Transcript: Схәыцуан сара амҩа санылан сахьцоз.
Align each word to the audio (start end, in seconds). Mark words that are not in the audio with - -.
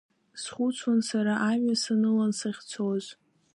Схәыцуан 0.41 0.99
сара 1.09 1.33
амҩа 1.49 1.75
санылан 1.81 2.31
сахьцоз. 2.39 3.05